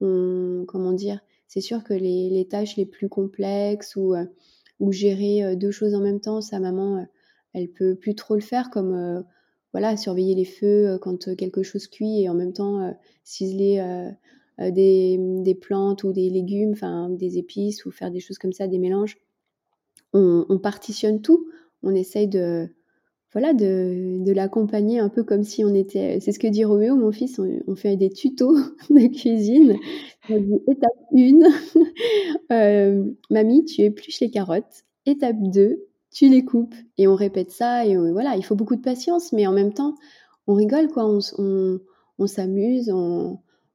[0.00, 4.24] comment dire, c'est sûr que les, tâches les plus complexes ou, euh,
[4.78, 7.04] ou gérer euh, deux choses en même temps, sa maman, euh,
[7.52, 9.24] elle peut plus trop le faire, comme
[9.72, 14.12] voilà, surveiller les feux quand quelque chose cuit et en même temps ciseler
[14.60, 18.68] des, des, plantes ou des légumes, enfin des épices ou faire des choses comme ça,
[18.68, 19.18] des mélanges.
[20.12, 21.48] On, on partitionne tout.
[21.82, 22.72] On essaye de,
[23.32, 26.18] voilà, de, de l'accompagner un peu comme si on était.
[26.20, 27.40] C'est ce que dit Roméo, mon fils.
[27.66, 28.54] On, fait des tutos
[28.90, 29.76] de cuisine.
[30.28, 31.38] étape 1,
[32.52, 34.84] euh, mamie, tu épluches les carottes.
[35.06, 36.74] Étape 2, tu les coupes.
[36.98, 37.86] Et on répète ça.
[37.86, 39.94] Et voilà, il faut beaucoup de patience, mais en même temps,
[40.48, 41.06] on rigole, quoi.
[41.06, 41.80] On, on,
[42.18, 42.92] on s'amuse.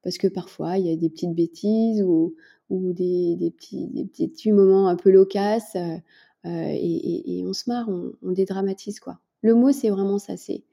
[0.04, 2.36] Parce que parfois, il y a des petites bêtises ou,
[2.70, 5.76] ou des, des, petits, des petits moments un peu loquaces.
[5.78, 5.98] Euh,
[6.44, 9.20] et, et, et, on se marre, on dédramatise, quoi.
[9.46, 10.64] Le mot, c'est vraiment ça, c'est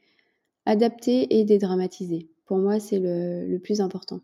[0.65, 2.31] adapter et dédramatiser.
[2.47, 4.21] Pour moi, c'est le, plus important.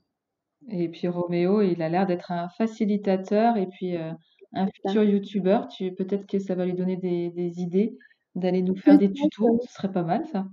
[0.70, 4.10] Et puis Roméo, il a l'air d'être un facilitateur et puis euh,
[4.54, 5.68] un futur youtubeur.
[5.68, 7.98] Tu, peut-être que ça va lui donner des, idées
[8.36, 9.60] d'aller nous faire des tutos.
[9.66, 10.46] Ce serait pas mal, ça.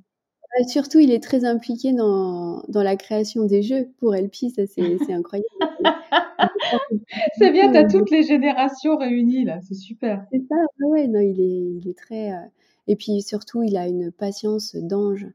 [0.68, 3.88] surtout, il est très impliqué dans, la création des jeux.
[4.00, 5.48] Pour LP, ça, c'est incroyable.
[7.38, 9.62] c'est bien, tu as toutes les générations réunies, là.
[9.62, 10.26] C'est super.
[10.34, 10.56] C'est ça,
[10.86, 12.34] ouais, non, il est, il est très...
[12.34, 12.46] Euh,
[12.88, 15.28] et puis surtout, il a une patience d'ange.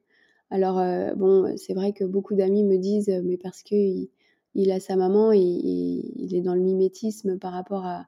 [0.51, 4.09] Alors, euh, bon, c'est vrai que beaucoup d'amis me disent, mais parce qu'il
[4.55, 8.07] il a sa maman et, il est dans le mimétisme par rapport à,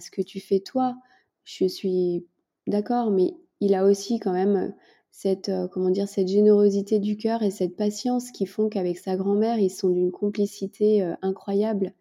[0.00, 0.96] ce que tu fais toi.
[1.44, 2.24] Je suis
[2.66, 4.72] d'accord, mais il a aussi quand même
[5.10, 9.16] cette, euh, comment dire, cette générosité du cœur et cette patience qui font qu'avec sa
[9.16, 11.92] grand-mère, ils sont d'une complicité euh, incroyable.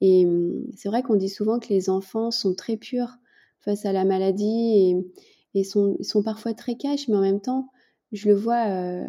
[0.00, 3.18] Et hum, c'est vrai qu'on dit souvent que les enfants sont très purs
[3.60, 4.96] face à la maladie et,
[5.54, 7.68] et sont, sont parfois très cash, mais en même temps,
[8.12, 9.06] je le vois euh,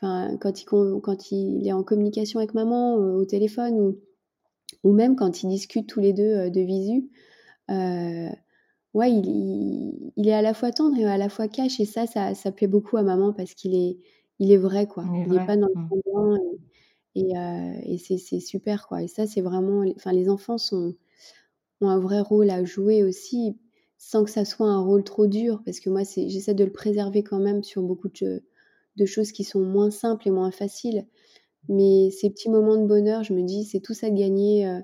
[0.00, 3.98] quand, il, quand il est en communication avec maman euh, au téléphone ou,
[4.84, 7.10] ou même quand ils discutent tous les deux euh, de visu.
[8.94, 12.06] ouais, il, il, est à la fois tendre et à la fois cash, et ça,
[12.06, 13.98] ça, ça plaît beaucoup à maman parce qu'il est,
[14.38, 15.04] il est vrai, quoi.
[15.26, 16.38] Il n'est pas dans le mmh.
[17.14, 17.32] et,
[17.84, 19.02] et, et c'est super, quoi.
[19.02, 19.84] Et ça, c'est vraiment.
[19.96, 20.94] Enfin, les enfants sont
[21.82, 23.56] ont un vrai rôle à jouer aussi,
[24.04, 27.22] sans que ça soit un rôle trop dur, parce que moi, j'essaie de le préserver
[27.22, 28.42] quand même sur beaucoup de,
[29.06, 31.06] choses qui sont moins simples et moins faciles.
[31.68, 34.80] Mais ces petits moments de bonheur, je me dis, c'est tout ça de gagner euh,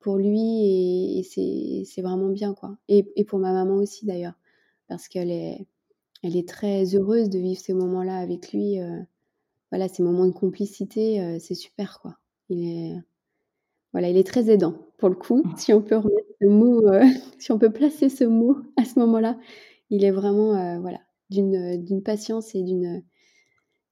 [0.00, 2.76] pour lui et, c'est vraiment bien, quoi.
[2.88, 4.34] Et, et, pour ma maman aussi, d'ailleurs,
[4.88, 5.64] parce qu'elle est,
[6.24, 8.80] elle est très heureuse de vivre ces moments-là avec lui.
[8.80, 9.00] Euh,
[9.70, 12.18] voilà, ces moments de complicité, euh, c'est super, quoi.
[12.48, 12.96] Il est,
[13.96, 15.42] voilà, il est très aidant, pour le coup.
[15.42, 15.56] Mmh.
[15.56, 17.02] Si on peut remettre ce mot, euh,
[17.38, 19.38] si on peut placer ce mot à ce moment-là,
[19.90, 20.98] il est vraiment, voilà,
[21.30, 23.02] d'une patience et d'une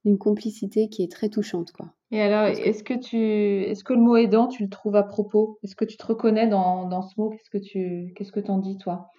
[0.03, 1.91] d'une complicité qui est très touchante, quoi.
[2.11, 5.57] Et alors, est-ce que tu, est-ce que le mot aidant, tu le trouves à propos?
[5.63, 7.31] Est-ce que tu te reconnais dans, dans ce mot?
[7.31, 9.09] Qu'est-ce que tu, qu'est-ce que t'en dis, toi?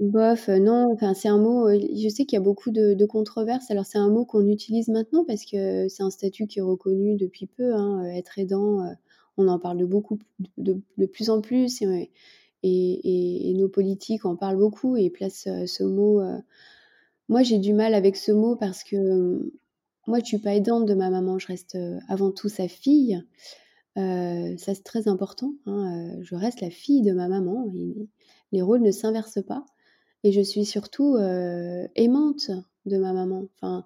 [0.00, 3.04] Bof, euh, non, enfin, c'est un mot, euh, je sais qu'il y a beaucoup de
[3.04, 3.70] controverses.
[3.70, 7.16] Alors c'est un mot qu'on utilise maintenant parce que c'est un statut qui est reconnu
[7.16, 8.80] depuis peu, hein, euh, être aidant,
[9.36, 10.18] on en parle de beaucoup
[10.58, 11.82] de plus en plus
[12.62, 16.22] et nos politiques en parlent beaucoup et placent, ce mot,
[17.28, 19.52] moi j'ai du mal avec ce mot parce que,
[20.06, 23.22] moi je suis pas aidante de ma maman, je reste, avant tout sa fille.
[23.96, 27.72] ça c'est très important, hein, je reste la fille de ma maman
[28.52, 29.64] les rôles ne s'inversent pas.
[30.24, 31.16] Et je suis surtout
[31.96, 32.50] aimante
[32.86, 33.48] de ma maman.
[33.56, 33.84] Enfin,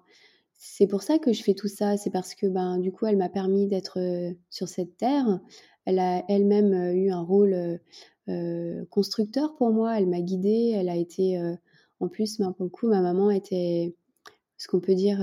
[0.57, 1.97] c'est pour ça que je fais tout ça.
[1.97, 3.99] C'est parce que ben, du coup, elle m'a permis d'être
[4.49, 5.39] sur cette terre.
[5.85, 7.79] Elle a elle-même eu un rôle
[8.89, 9.99] constructeur pour moi.
[9.99, 10.73] Elle m'a guidée.
[10.75, 11.39] Elle a été,
[11.99, 13.95] en plus, ben, pour le coup, ma maman était
[14.57, 15.19] ce qu'on peut dire,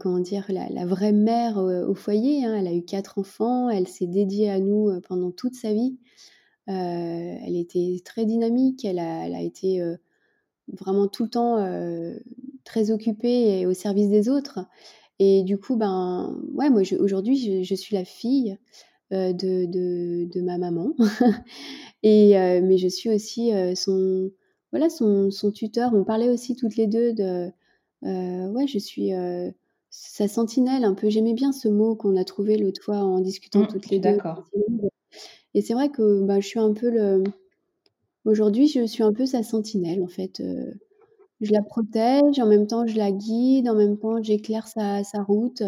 [0.00, 2.46] comment dire, la, vraie mère au foyer.
[2.46, 2.56] Hein.
[2.56, 3.68] Elle a eu quatre enfants.
[3.68, 5.98] Elle s'est dédiée à nous pendant toute sa vie.
[6.66, 9.82] Elle était très dynamique, elle a, été
[10.68, 11.56] vraiment tout le temps
[12.64, 14.60] très occupée et au service des autres.
[15.18, 18.58] Et du coup, ben, ouais, moi aujourd'hui, je, suis la fille
[19.10, 19.32] de,
[19.66, 20.94] de, ma maman,
[22.02, 24.30] et mais je suis aussi son,
[24.72, 25.92] voilà, son, son, tuteur.
[25.94, 27.52] On parlait aussi toutes les deux de,
[28.02, 29.12] ouais, je suis
[29.92, 31.10] sa sentinelle un peu.
[31.10, 34.12] J'aimais bien ce mot qu'on a trouvé l'autre fois en discutant mmh, toutes les deux.
[34.14, 34.44] D'accord.
[35.54, 37.22] Et c'est vrai que bah, je suis un peu le.
[38.24, 40.42] Aujourd'hui, je suis un peu sa sentinelle, en fait.
[41.42, 45.02] Euh, je la protège, en même temps, je la guide, en même temps, j'éclaire sa,
[45.26, 45.62] route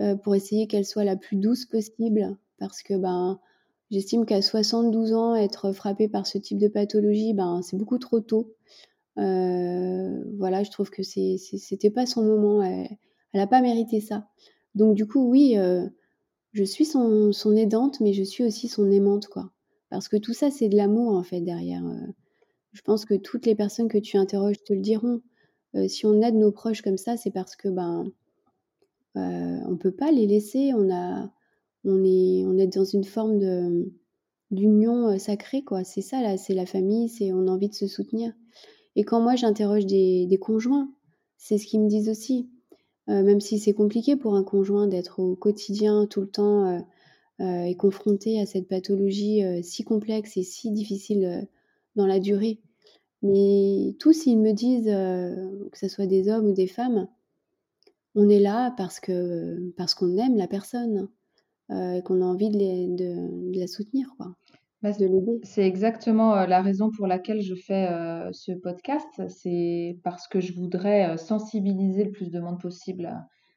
[0.00, 2.36] euh, pour essayer qu'elle soit la plus douce possible.
[2.58, 3.38] Parce que ben,
[3.90, 8.20] j'estime qu'à 72 ans, être frappée par ce type de pathologie, ben, c'est beaucoup trop
[8.20, 8.54] tôt.
[9.18, 12.62] Euh, voilà, je trouve que c'était pas son moment.
[12.62, 12.88] Elle
[13.34, 14.28] n'a pas mérité ça.
[14.74, 15.56] Donc, du coup, oui
[16.54, 19.50] je suis son, aidante, mais je suis aussi son aimante, quoi.
[19.90, 21.84] Parce que tout ça, c'est de l'amour, en fait, derrière.
[21.84, 22.06] Euh.
[22.74, 25.20] Je pense que toutes les personnes que tu interroges te le diront.
[25.76, 28.10] Euh, si on aide nos proches comme ça, c'est parce que, ben,
[29.16, 30.72] euh, on peut pas les laisser.
[30.74, 31.30] On a,
[31.84, 33.92] on est, on est dans une forme de
[34.50, 35.84] d'union euh, sacrée, quoi.
[35.84, 38.32] C'est ça, là, c'est la famille, c'est on a envie de se soutenir.
[38.96, 40.92] Et quand moi j'interroge des, conjoints,
[41.38, 42.48] c'est ce qu'ils me disent aussi.
[43.06, 46.82] Même si c'est compliqué pour un conjoint d'être au quotidien tout le temps
[47.38, 51.46] et confronté à cette pathologie si complexe et si difficile
[51.96, 52.60] dans la durée.
[53.22, 57.08] Mais tous, ils me disent, que ce soit des hommes ou des femmes,
[58.14, 61.08] on est là parce que parce qu'on aime la personne
[61.70, 64.36] et qu'on a envie de, de, la soutenir, quoi.
[64.82, 64.90] Bah,
[65.44, 67.88] c'est exactement la raison pour laquelle je fais
[68.32, 69.22] ce podcast.
[69.28, 73.10] C'est parce que je voudrais sensibiliser le plus de monde possible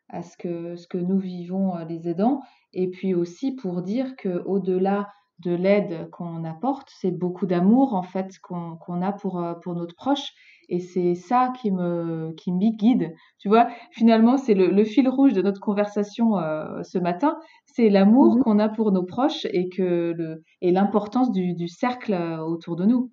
[0.07, 2.39] à, ce, que, ce que nous vivons les aidants.
[2.71, 8.39] Et puis aussi pour dire qu'au-delà de l'aide qu'on apporte, c'est beaucoup d'amour en fait
[8.39, 10.33] qu'on a pour, pour notre proche.
[10.69, 13.13] Et c'est ça qui me, qui me guide.
[13.39, 17.39] Tu vois, finalement, c'est le, fil rouge de notre conversation euh, ce matin.
[17.65, 21.67] C'est l'amour mmh qu'on a pour nos proches et, que le, et l'importance du, du,
[21.69, 23.11] cercle euh, autour de nous.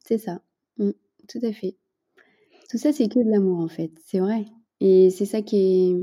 [0.00, 0.40] C'est ça.
[0.78, 0.90] Mmh,
[1.28, 1.76] tout à fait.
[2.70, 3.92] Tout ça, c'est que de l'amour, en fait.
[4.04, 4.46] C'est vrai.
[4.80, 5.96] Et c'est ça qui est.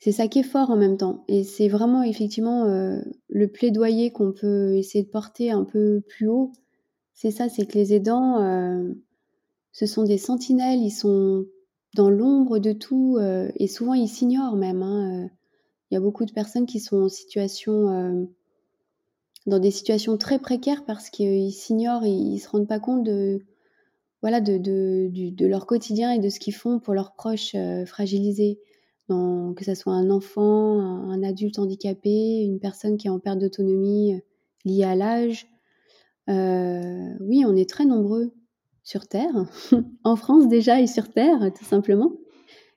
[0.00, 1.24] C'est ça qui est fort en même temps.
[1.28, 6.26] Et c'est vraiment effectivement euh, le plaidoyer qu'on peut essayer de porter un peu plus
[6.26, 6.52] haut.
[7.14, 8.38] C'est ça, c'est que les aidants,
[9.72, 11.44] ce sont des sentinelles, ils sont
[11.94, 14.82] dans l'ombre de tout euh, et souvent ils s'ignorent même.
[14.82, 15.28] Hein, euh.
[15.90, 18.24] Il y a beaucoup de personnes qui sont en situation, euh,
[19.46, 23.44] dans des situations très précaires parce qu'ils s'ignorent, ils, ne se rendent pas compte de,
[24.22, 28.60] voilà, de, leur quotidien et de ce qu'ils font pour leurs proches fragilisés.
[29.56, 34.20] Que ce soit un enfant, un, adulte handicapé, une personne qui est en perte d'autonomie
[34.64, 35.46] liée à l'âge.
[36.28, 38.32] oui, on est très nombreux
[38.82, 39.46] sur Terre,
[40.04, 42.12] en France déjà et sur Terre, tout simplement.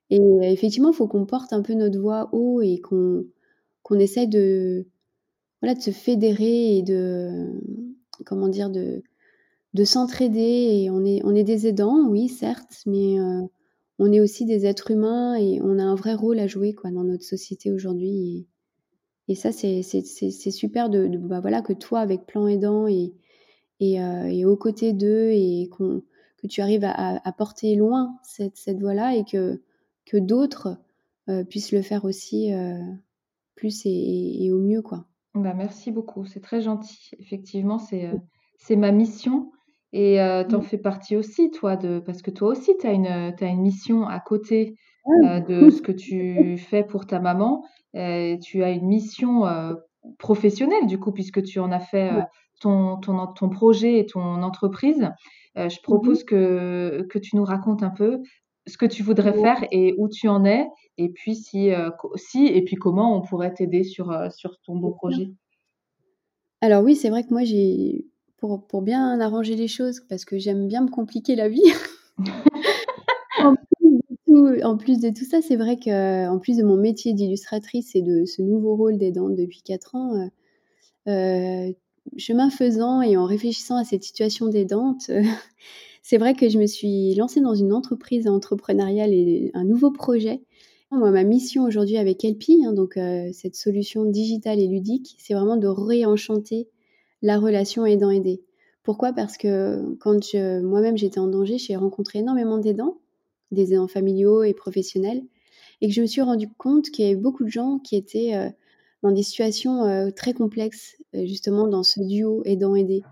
[0.10, 3.26] Et effectivement, il faut qu'on porte un peu notre voix haut et qu'on
[3.84, 4.88] qu'on essaie de,
[5.62, 7.62] voilà, de se fédérer et de,
[8.26, 9.04] comment dire, de,
[9.74, 10.88] de s'entraider.
[10.92, 13.18] On est, on est des aidants, oui, certes, mais
[14.04, 16.92] on est aussi des êtres humains et on a un vrai rôle à jouer quoi,
[16.92, 18.48] dans notre société aujourd'hui.
[19.30, 23.14] Et, ça, c'est super de, bah, voilà, que toi, avec Plan Aidant et,
[23.80, 29.16] et, et aux côtés d'eux, et que tu arrives à, porter loin cette, cette voie-là
[29.16, 29.62] et que,
[30.06, 30.78] que d'autres
[31.50, 32.52] puissent le faire aussi
[33.56, 34.82] plus et, au mieux.
[34.82, 35.06] quoi.
[35.34, 37.12] Bah, merci beaucoup, c'est très gentil.
[37.20, 39.52] Effectivement, c'est ma mission.
[39.94, 40.64] Et euh, tu en mmh.
[40.64, 44.08] fais partie aussi, toi, de, parce que toi aussi, tu as une, as une mission
[44.08, 44.76] à côté
[45.24, 47.64] euh, de ce que tu fais pour ta maman.
[47.94, 49.76] tu as une mission euh,
[50.18, 52.10] professionnelle, du coup, puisque tu en as fait
[52.60, 55.10] ton, ton, ton, projet et ton entreprise.
[55.56, 58.20] je mmh propose que, que tu nous racontes un peu
[58.66, 60.66] ce que tu voudrais faire et où tu en es,
[60.98, 61.70] et puis si,
[62.16, 65.28] si et puis comment on pourrait t'aider sur, sur ton beau projet.
[66.62, 68.08] Alors oui, c'est vrai que moi j'ai
[68.68, 71.62] pour, bien arranger les choses, parce que j'aime bien me compliquer la vie.
[74.64, 78.26] en, plus de tout ça, c'est vrai qu'en plus de mon métier d'illustratrice et de
[78.26, 80.28] ce nouveau rôle d'aidante depuis 4 ans, euh,
[81.08, 81.72] euh,
[82.18, 85.10] chemin faisant et en réfléchissant à cette situation d'aidante,
[86.02, 90.42] c'est vrai que je me suis lancée dans une entreprise entrepreneuriale et un nouveau projet.
[90.92, 95.34] Moi, ma mission aujourd'hui avec Elpi, hein, donc euh, cette solution digitale et ludique, c'est
[95.34, 96.68] vraiment de réenchanter
[97.24, 98.44] la relation aidant-aidé.
[98.84, 99.14] Pourquoi?
[99.14, 100.20] Parce que quand
[100.62, 103.00] moi-même j'étais en danger, j'ai rencontré énormément d'aidants,
[103.52, 105.24] des aidants familiaux et professionnels,
[105.82, 108.36] et que je me suis rendu compte qu'il y avait beaucoup de gens qui étaient
[108.36, 108.50] euh,
[109.02, 113.04] dans des situations euh, très complexes, euh, justement dans ce duo aidant-aidé,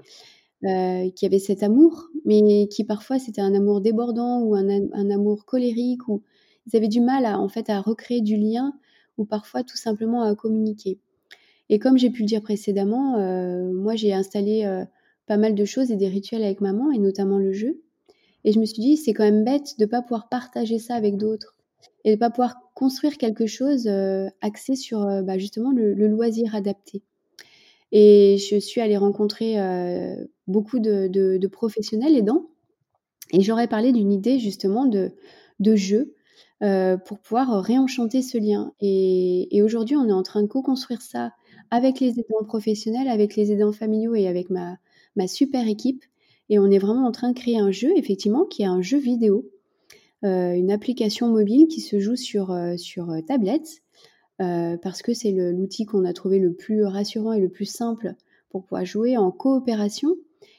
[1.15, 5.45] qui avait cet amour, mais qui parfois c'était un amour débordant ou un, un, amour
[5.45, 6.21] colérique, ou
[6.67, 8.73] ils avaient du mal à, en fait à recréer du lien,
[9.17, 10.99] ou parfois tout simplement à communiquer.
[11.71, 14.83] Et comme j'ai pu le dire précédemment, euh, moi j'ai installé euh,
[15.25, 17.81] pas mal de choses et des rituels avec maman, et notamment le jeu.
[18.43, 20.95] Et je me suis dit, c'est quand même bête de ne pas pouvoir partager ça
[20.95, 21.55] avec d'autres
[22.03, 26.55] et de ne pas pouvoir construire quelque chose euh, axé sur bah, justement le, loisir
[26.55, 27.03] adapté.
[27.93, 29.55] Et je suis allée rencontrer
[30.47, 32.47] beaucoup de, professionnels aidants
[33.31, 35.11] et j'aurais parlé d'une idée justement de,
[35.59, 36.15] de jeu
[36.61, 38.73] pour pouvoir réenchanter ce lien.
[38.79, 41.33] Et aujourd'hui, on est en train de co-construire ça
[41.71, 44.77] avec les aidants professionnels, avec les aidants familiaux et avec ma,
[45.15, 46.03] ma super équipe.
[46.49, 48.97] Et on est vraiment en train de créer un jeu, effectivement, qui est un jeu
[48.97, 49.49] vidéo,
[50.23, 53.81] euh, une application mobile qui se joue sur, euh, sur euh, tablette,
[54.81, 58.15] parce que c'est l'outil qu'on a trouvé le plus rassurant et le plus simple
[58.49, 60.15] pour pouvoir jouer en coopération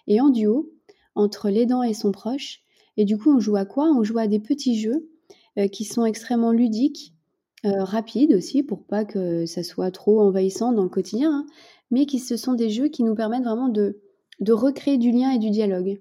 [0.06, 0.72] et en duo
[1.16, 2.60] entre l'aidant et son proche.
[2.96, 3.86] Et du coup, on joue à quoi?
[3.90, 5.10] On joue à des petits jeux
[5.72, 7.12] qui sont extrêmement ludiques,
[7.64, 11.46] euh, rapide aussi pour pas que ça soit trop envahissant dans le quotidien, hein,
[11.92, 14.00] mais qui ce sont des jeux qui nous permettent vraiment de,
[14.40, 16.00] de recréer du lien et du dialogue.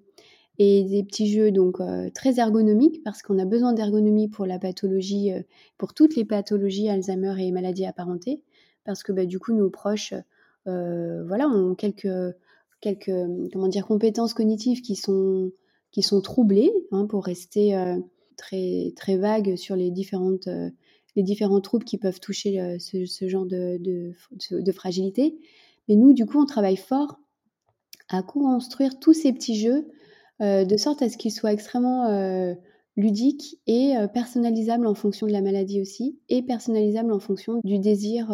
[0.58, 4.58] Et des petits jeux donc euh, très ergonomiques parce qu'on a besoin d'ergonomie pour la
[4.58, 5.42] pathologie, euh,
[5.78, 8.42] pour toutes les pathologies Alzheimer et maladies apparentées,
[8.84, 10.16] parce que bah, du coup nos proches,
[10.66, 12.36] voilà, ont quelques
[12.82, 13.12] quelques
[13.54, 15.52] comment dire compétences cognitives qui sont
[15.92, 17.76] qui sont troublées, hein, pour rester
[18.36, 20.48] très très vague sur les différentes
[21.16, 24.14] les différents troubles qui peuvent toucher euh, ce, genre de,
[24.74, 25.38] fragilité.
[25.88, 27.20] Mais nous, du coup, on travaille fort
[28.10, 29.88] à construire tous ces petits jeux
[30.42, 32.54] euh, de sorte à ce qu'ils soient extrêmement euh,
[32.98, 38.28] ludiques et personnalisables en fonction de la maladie aussi, et personnalisables en fonction du désir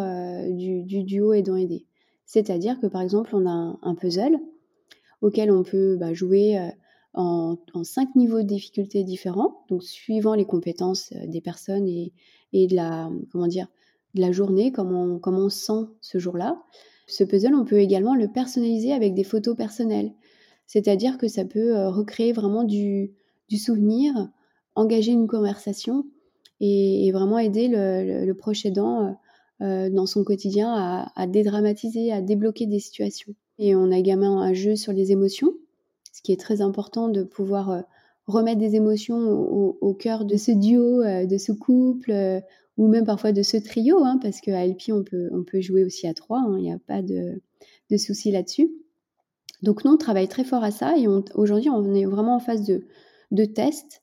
[0.50, 1.86] du, duo aidant-aidé.
[2.26, 4.36] C'est-à-dire que par exemple, on a un, puzzle
[5.22, 6.58] auquel on peut bah, jouer
[7.14, 12.12] en, en, cinq niveaux de difficulté différents, donc suivant les compétences des personnes et,
[12.52, 13.68] et de la, comment dire,
[14.14, 16.62] de la journée, comment on, comment on sent ce jour-là.
[17.06, 20.12] Ce puzzle, on peut également le personnaliser avec des photos personnelles.
[20.66, 23.14] C'est-à-dire que ça peut euh, recréer vraiment du,
[23.56, 24.28] souvenir,
[24.74, 26.04] engager une conversation
[26.60, 29.12] et, vraiment aider le, le, proche aidant euh,
[29.62, 33.34] euh, dans son quotidien à, dédramatiser, à débloquer des situations.
[33.58, 35.52] Et on a également un jeu sur les émotions,
[36.12, 37.82] ce qui est très important de pouvoir
[38.28, 42.40] remettre des émotions au, cœur de ce duo, euh, de ce couple, euh,
[42.76, 45.84] ou même parfois de ce trio, hein, parce qu'à LP, on peut, on peut jouer
[45.84, 47.40] aussi à trois, hein, il n'y a pas de,
[47.90, 48.70] de souci là-dessus.
[49.62, 52.64] Donc nous, on travaille très fort à ça, et aujourd'hui, on est vraiment en phase
[52.64, 52.86] de,
[53.32, 54.02] de test,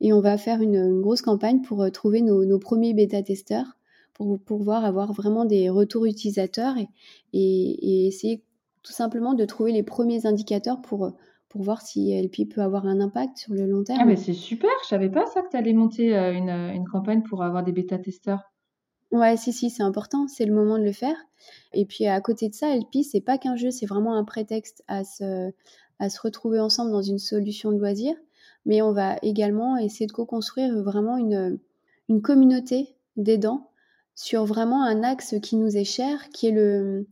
[0.00, 3.76] et on va faire une, grosse campagne pour euh, trouver nos, premiers bêta-testeurs,
[4.14, 6.88] pour pouvoir avoir vraiment des retours utilisateurs, et,
[7.34, 8.42] et essayer
[8.82, 11.12] tout simplement de trouver les premiers indicateurs pour
[11.56, 13.98] pour voir si LP peut avoir un impact sur le long terme.
[14.02, 16.86] Ah, mais c'est super, je savais pas ça que tu allais monter euh, une, une,
[16.86, 18.52] campagne pour avoir des bêta-testeurs.
[19.10, 21.16] Ouais, si, si, c'est important, c'est le moment de le faire.
[21.72, 24.84] Et puis à côté de ça, LP, c'est pas qu'un jeu, c'est vraiment un prétexte
[24.86, 25.50] à se,
[25.98, 28.14] à se retrouver ensemble dans une solution de loisir.
[28.66, 31.58] Mais on va également essayer de co-construire vraiment une,
[32.10, 33.70] une communauté d'aidants
[34.14, 37.06] sur vraiment un axe qui nous est cher, qui est le,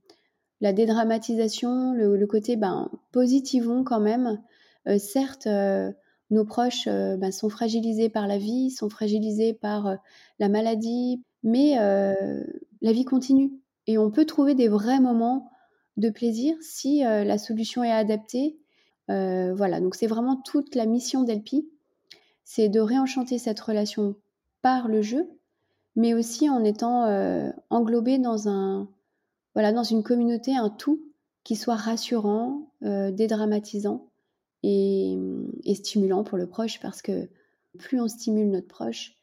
[0.65, 4.41] la dédramatisation, le, côté ben, positivons quand même.
[4.89, 5.93] Euh, certes, euh,
[6.31, 9.99] nos proches euh, ben, sont fragilisés par la vie, sont fragilisés par
[10.39, 13.53] la maladie, mais la vie continue.
[13.87, 15.51] Et on peut trouver des vrais moments
[15.99, 18.57] de plaisir si la solution est adaptée.
[19.09, 21.69] voilà, donc c'est vraiment toute la mission d'Elpi,
[22.43, 24.17] c'est de réenchanter cette relation
[24.63, 25.29] par le jeu,
[25.95, 27.05] mais aussi en étant
[27.69, 28.89] englobé dans un,
[29.55, 31.01] voilà, dans une communauté, un tout
[31.45, 34.09] qui soit rassurant, euh, dédramatisant
[34.63, 35.17] et,
[35.75, 37.29] stimulant pour le proche parce que
[37.79, 39.17] plus on stimule notre proche,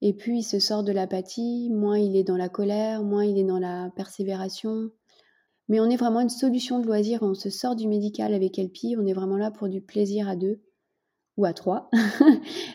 [0.00, 3.38] et plus il se sort de l'apathie, moins il est dans la colère, moins il
[3.38, 4.90] est dans la persévération.
[5.68, 8.96] Mais on est vraiment une solution de loisir, on se sort du médical avec Elpi,
[8.98, 10.60] on est vraiment là pour du plaisir à deux
[11.36, 11.88] ou à trois,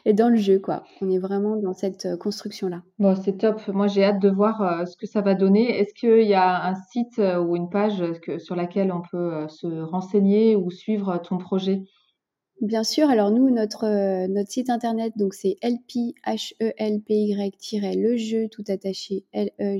[0.05, 0.83] et dans le jeu, quoi.
[1.01, 2.81] On est vraiment dans cette euh, construction-là.
[2.97, 3.67] Bon, c'est top.
[3.67, 5.79] Moi, j'ai hâte de voir euh, ce que ça va donner.
[5.79, 9.47] Est-ce qu'il y a un site euh, ou une page que, sur laquelle on peut
[9.47, 11.83] se renseigner ou suivre ton projet?
[12.61, 13.07] Bien sûr.
[13.09, 18.17] Alors nous, notre, notre site internet, donc c'est lp h e l p y le
[18.17, 19.77] jeu tout attaché l e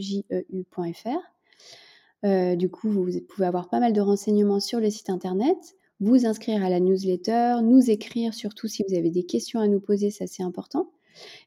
[2.56, 5.58] du coup, vous pouvez avoir pas mal de renseignements sur le site internet
[6.00, 9.80] vous inscrire à la newsletter, nous écrire surtout si vous avez des questions à nous
[9.80, 10.92] poser, ça c'est important.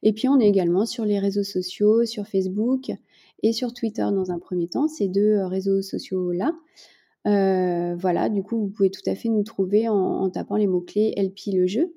[0.03, 2.91] Et puis on est également sur les réseaux sociaux, sur Facebook
[3.43, 6.53] et sur Twitter dans un premier temps, ces deux euh, réseaux sociaux-là.
[7.27, 11.15] Euh, voilà, du coup, vous pouvez tout à fait nous trouver en, tapant les mots-clés
[11.17, 11.95] LP le jeu.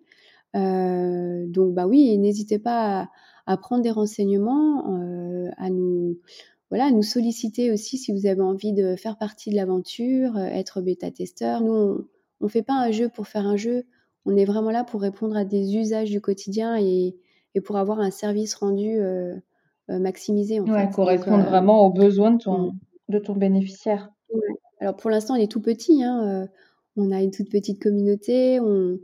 [0.55, 3.09] Euh, donc, bah oui, n'hésitez pas
[3.45, 4.85] à, prendre des renseignements,
[5.57, 6.19] à nous
[6.69, 10.81] voilà, à nous solliciter aussi si vous avez envie de faire partie de l'aventure, être
[10.81, 11.61] bêta-testeur.
[11.61, 12.07] Nous,
[12.41, 13.85] ne fait pas un jeu pour faire un jeu.
[14.25, 17.15] On est vraiment là pour répondre à des usages du quotidien et,
[17.65, 19.35] pour avoir un service rendu euh,
[19.89, 20.59] euh, maximisé.
[20.59, 22.79] En ouais, correspondre euh, vraiment aux besoins de ton, mm.
[23.09, 24.09] de ton bénéficiaire.
[24.79, 26.03] Alors pour l'instant, on est tout petit.
[26.03, 26.47] Hein,
[26.97, 28.59] on a une toute petite communauté.
[28.59, 28.97] On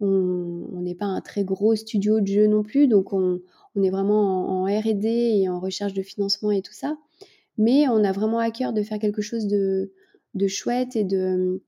[0.00, 2.86] n'est pas un très gros studio de jeu non plus.
[2.86, 3.40] Donc on,
[3.82, 6.96] est vraiment en, en RD et en recherche de financement et tout ça.
[7.56, 9.92] Mais on a vraiment à cœur de faire quelque chose de,
[10.34, 11.60] de chouette et de,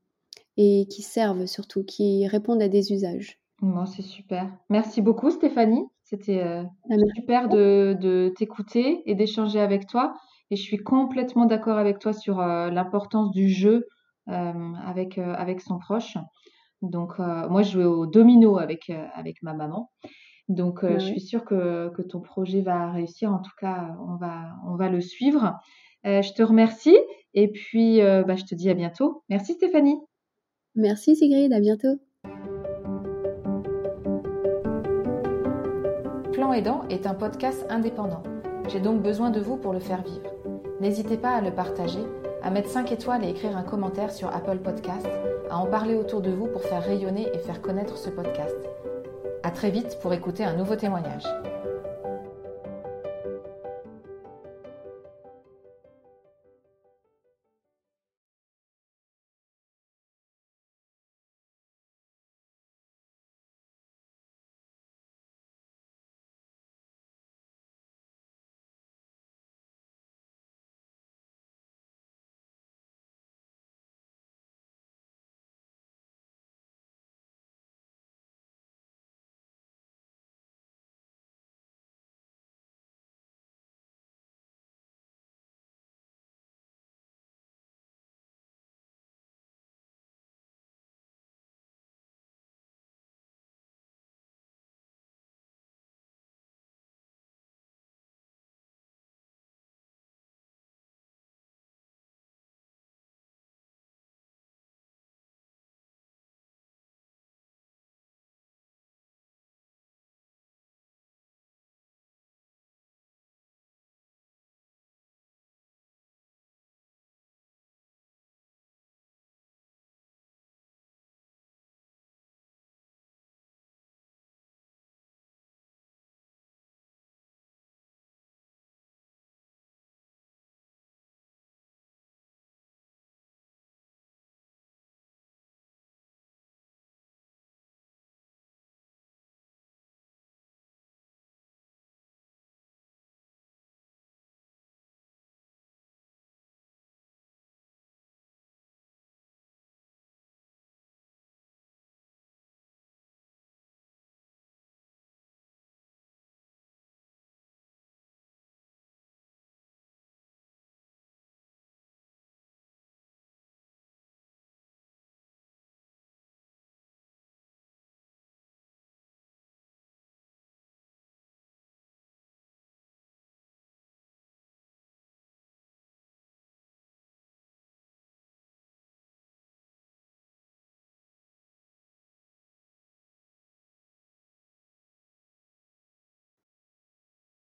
[0.63, 3.39] et qui servent surtout, qui répondent à des usages.
[3.63, 4.47] Bon, c'est super.
[4.69, 5.87] Merci beaucoup Stéphanie.
[6.05, 10.15] C'était euh, ah, super de, t'écouter et d'échanger avec toi.
[10.51, 13.87] Et je suis complètement d'accord avec toi sur euh, l'importance du jeu
[14.29, 16.19] euh, avec, avec son proche.
[16.83, 19.91] Donc, moi, je jouais au domino avec, avec ma maman.
[20.49, 23.33] Donc, je suis sûre que, que, ton projet va réussir.
[23.33, 25.59] En tout cas, on va, on va le suivre.
[26.05, 26.97] je te remercie
[27.35, 29.25] et puis bah, je te dis à bientôt.
[29.29, 30.01] Merci Stéphanie.
[30.77, 31.99] Merci Sigrid, à bientôt.
[36.33, 38.23] Plan Aidant est un podcast indépendant.
[38.69, 40.33] J'ai donc besoin de vous pour le faire vivre.
[40.81, 42.05] N'hésitez pas à le partager,
[42.43, 45.09] à mettre 5 étoiles et écrire un commentaire sur Apple Podcast,
[45.51, 48.57] à en parler autour de vous pour faire rayonner et faire connaître ce podcast.
[49.43, 51.25] À très vite pour écouter un nouveau témoignage.